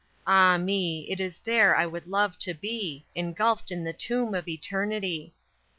Ah, 0.25 0.57
me! 0.57 1.01
It 1.11 1.19
is 1.19 1.37
there 1.37 1.75
I 1.75 1.85
would 1.85 2.07
love 2.07 2.39
to 2.39 2.55
be 2.55 3.05
Engulfed 3.13 3.69
in 3.69 3.83
the 3.83 3.93
tomb 3.93 4.33
of 4.33 4.47
eternity! 4.47 5.35